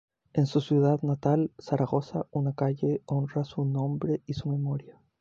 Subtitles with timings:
[0.33, 4.99] En su ciudad natal, Zaragoza, una calle honra su nombre y su memoria.